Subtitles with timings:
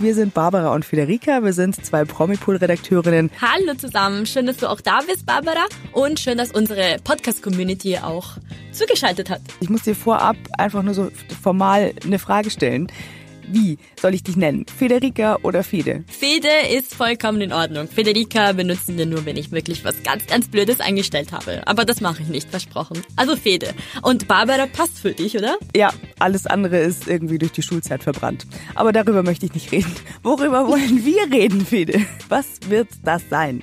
[0.00, 1.44] Wir sind Barbara und Federica.
[1.44, 3.30] Wir sind zwei Promipool-Redakteurinnen.
[3.38, 4.24] Hallo zusammen.
[4.24, 5.66] Schön, dass du auch da bist, Barbara.
[5.92, 8.38] Und schön, dass unsere Podcast-Community auch
[8.72, 9.42] zugeschaltet hat.
[9.60, 11.10] Ich muss dir vorab einfach nur so
[11.42, 12.90] formal eine Frage stellen.
[13.52, 14.64] Wie soll ich dich nennen?
[14.64, 16.04] Federica oder Fede?
[16.06, 17.88] Fede ist vollkommen in Ordnung.
[17.88, 21.60] Federica benutzen wir nur, wenn ich wirklich was ganz, ganz Blödes eingestellt habe.
[21.66, 23.02] Aber das mache ich nicht, versprochen.
[23.16, 23.74] Also Fede.
[24.02, 25.58] Und Barbara passt für dich, oder?
[25.74, 28.46] Ja, alles andere ist irgendwie durch die Schulzeit verbrannt.
[28.74, 29.94] Aber darüber möchte ich nicht reden.
[30.22, 32.00] Worüber wollen wir reden, Fede?
[32.28, 33.62] Was wird das sein?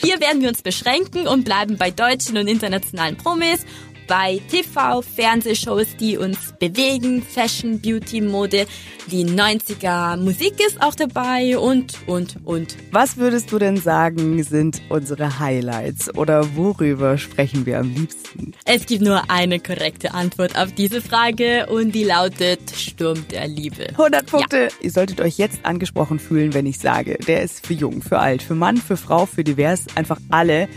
[0.00, 3.64] Hier werden wir uns beschränken und bleiben bei deutschen und internationalen Promis
[4.06, 8.66] bei TV, Fernsehshows, die uns bewegen, Fashion, Beauty, Mode,
[9.10, 12.76] die 90er Musik ist auch dabei und, und, und.
[12.90, 18.52] Was würdest du denn sagen, sind unsere Highlights oder worüber sprechen wir am liebsten?
[18.64, 23.88] Es gibt nur eine korrekte Antwort auf diese Frage und die lautet Sturm der Liebe.
[23.90, 24.56] 100 Punkte!
[24.64, 24.68] Ja.
[24.80, 28.42] Ihr solltet euch jetzt angesprochen fühlen, wenn ich sage, der ist für jung, für alt,
[28.42, 30.68] für Mann, für Frau, für divers, einfach alle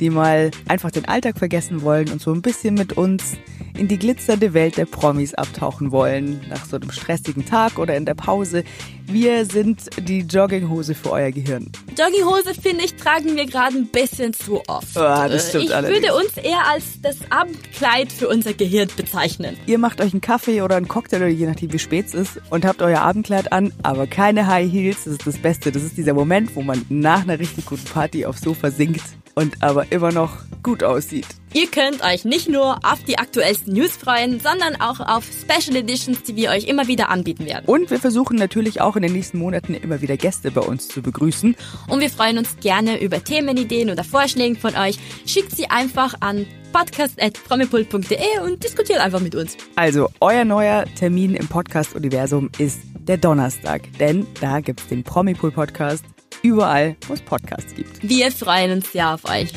[0.00, 3.36] die mal einfach den Alltag vergessen wollen und so ein bisschen mit uns
[3.78, 8.04] in die glitzernde Welt der Promis abtauchen wollen, nach so einem stressigen Tag oder in
[8.04, 8.64] der Pause.
[9.06, 11.70] Wir sind die Jogginghose für euer Gehirn.
[11.96, 14.96] Jogginghose, finde ich, tragen wir gerade ein bisschen zu oft.
[14.96, 16.02] Oh, das stimmt ich allerdings.
[16.02, 19.56] würde uns eher als das Abendkleid für unser Gehirn bezeichnen.
[19.66, 22.40] Ihr macht euch einen Kaffee oder einen Cocktail oder je nachdem wie spät es ist
[22.50, 25.04] und habt euer Abendkleid an, aber keine High Heels.
[25.04, 25.72] Das ist das Beste.
[25.72, 29.04] Das ist dieser Moment, wo man nach einer richtig guten Party aufs Sofa sinkt
[29.34, 30.32] und aber immer noch
[30.62, 31.26] gut aussieht.
[31.54, 36.22] Ihr könnt euch nicht nur auf die aktuellsten News freuen, sondern auch auf Special Editions,
[36.24, 37.64] die wir euch immer wieder anbieten werden.
[37.66, 41.00] Und wir versuchen natürlich auch in den nächsten Monaten immer wieder Gäste bei uns zu
[41.00, 41.56] begrüßen.
[41.88, 44.98] Und wir freuen uns gerne über Themenideen oder Vorschläge von euch.
[45.26, 49.56] Schickt sie einfach an podcast.promipult.de und diskutiert einfach mit uns.
[49.76, 55.50] Also, euer neuer Termin im Podcast-Universum ist der Donnerstag, denn da gibt es den Promipool
[55.50, 56.04] Podcast
[56.42, 58.06] überall, wo es Podcasts gibt.
[58.06, 59.50] Wir freuen uns sehr auf euch.